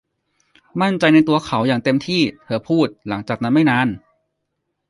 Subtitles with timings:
[0.81, 3.87] มั่นใจในตัวเขาอย่างเต็มที่ เธอพูดหลังจากนั้นไม่นาน.